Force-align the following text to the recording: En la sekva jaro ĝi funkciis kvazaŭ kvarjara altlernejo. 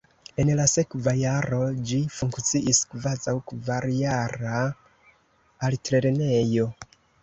En 0.43 0.51
la 0.59 0.63
sekva 0.69 1.13
jaro 1.19 1.59
ĝi 1.91 1.99
funkciis 2.17 2.81
kvazaŭ 2.95 3.37
kvarjara 3.53 4.67
altlernejo. 5.71 6.73